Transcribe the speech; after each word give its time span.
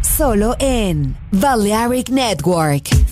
Solo 0.00 0.56
en 0.58 1.14
Balearic 1.30 2.08
Network. 2.08 3.09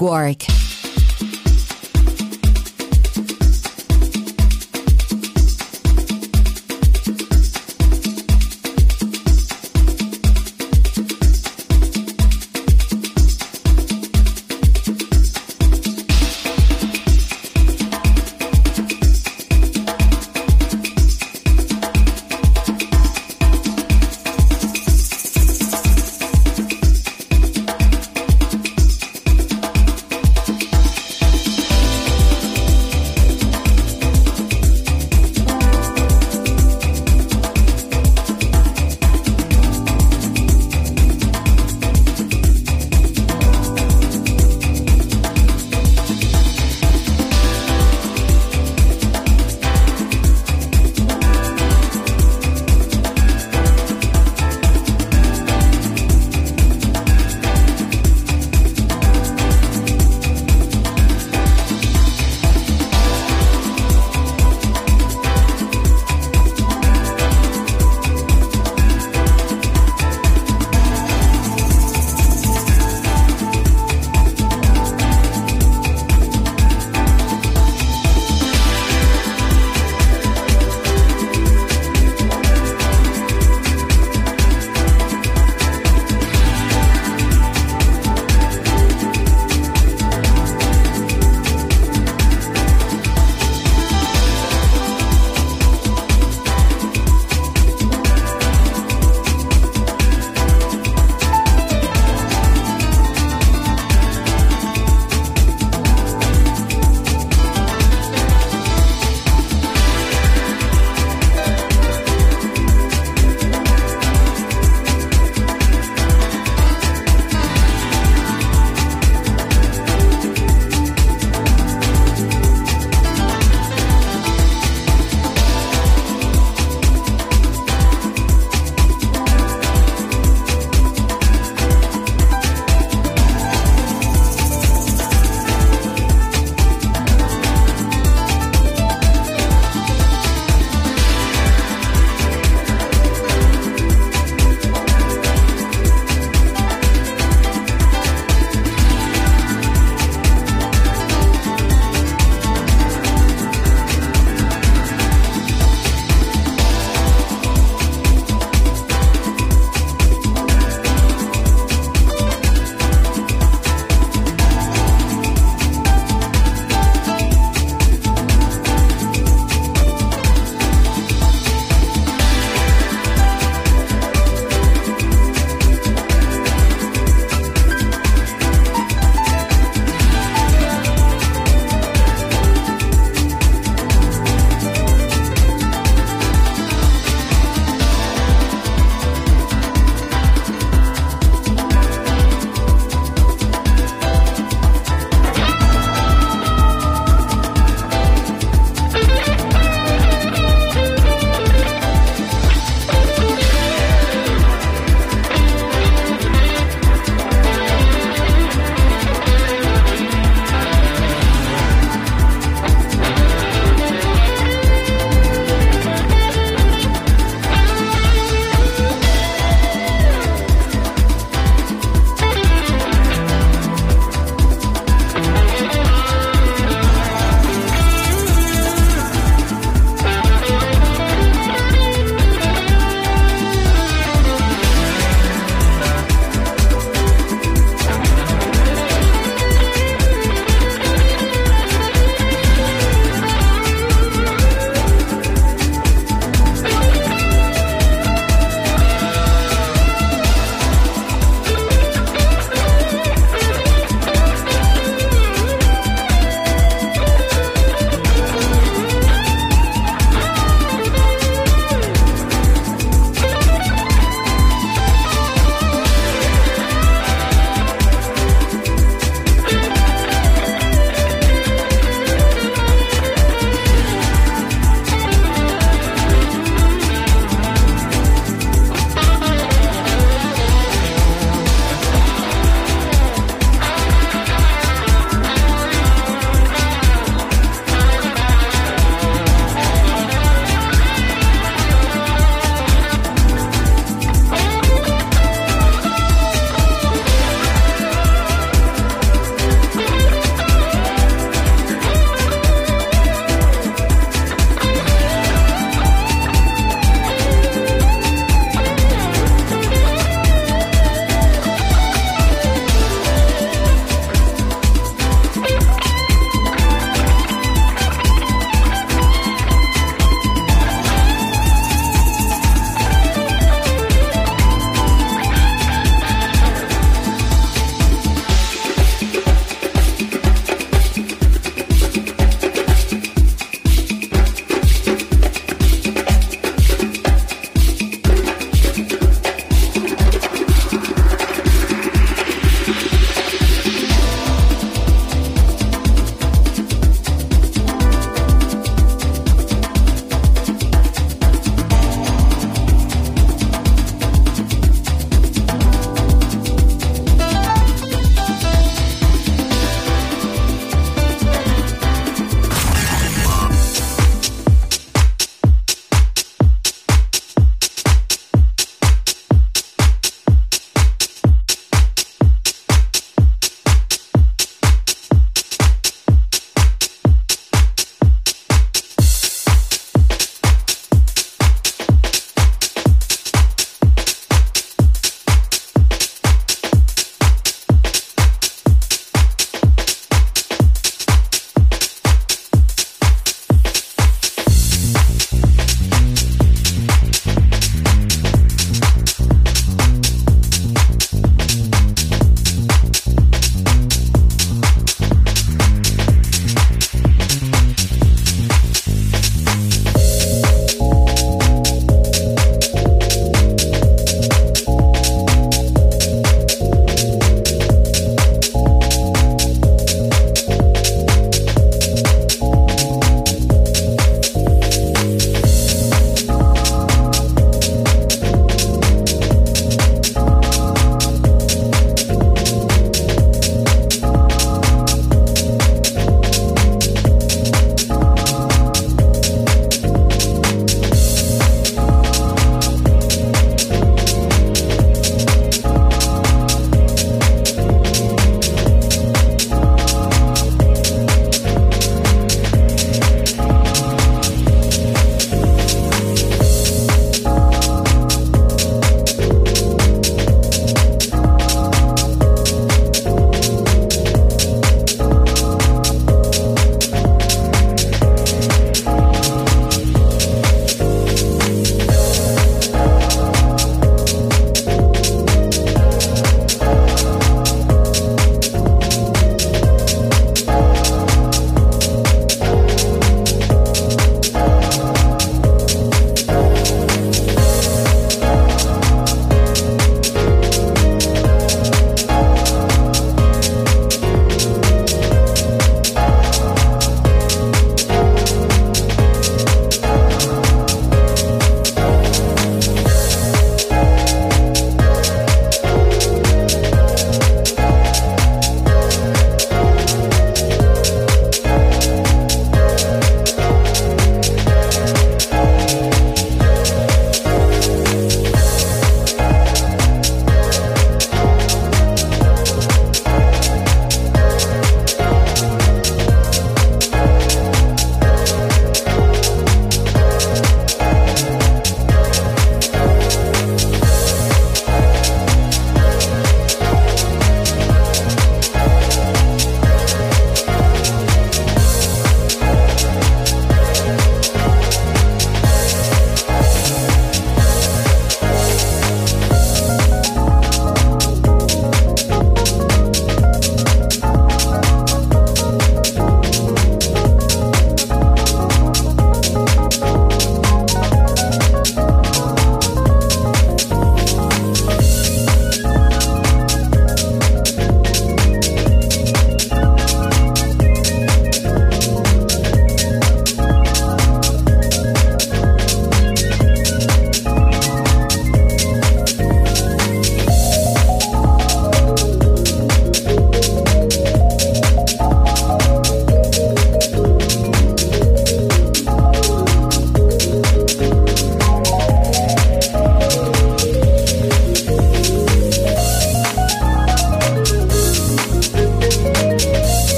Warwick. 0.00 0.67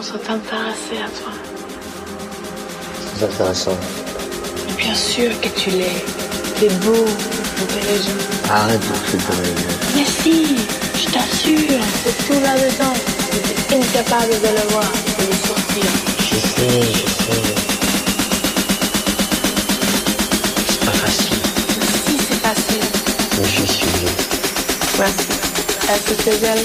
Tu 0.00 0.12
commences 0.12 0.14
à 0.14 0.18
t'intéresser 0.26 0.98
à 1.04 1.08
toi. 1.20 1.32
C'est 3.16 3.24
intéressant. 3.24 3.76
Bien 4.76 4.94
sûr 4.94 5.40
que 5.40 5.48
tu 5.48 5.70
l'es. 5.70 6.04
T'es 6.58 6.68
beau, 6.84 7.04
intelligent. 7.62 8.12
Arrête 8.48 8.80
de 8.80 8.84
foutre 8.84 9.32
les 9.42 10.00
Mais 10.00 10.06
si, 10.06 10.56
je 10.94 11.06
t'assure, 11.12 11.80
c'est 12.04 12.16
tout 12.26 12.40
là-dedans. 12.40 12.94
Tu 13.68 13.74
es 13.74 13.78
incapable 13.78 14.30
de 14.30 14.48
le 14.48 14.64
voir, 14.70 14.90
de 15.18 15.24
le 15.26 15.36
sortir. 15.46 15.90
Je 16.18 16.36
sais, 16.36 16.80
je 16.92 17.06
sais. 17.24 17.42
C'est 20.68 20.84
pas 20.84 20.92
facile. 20.92 21.40
Si 22.06 22.14
c'est 22.26 22.40
facile. 22.40 22.86
Mais 23.38 23.48
je 23.48 23.72
suis. 23.72 24.06
Merci. 24.98 25.26
Est-ce 25.92 26.04
que 26.04 26.22
c'est 26.22 26.46
elle 26.46 26.64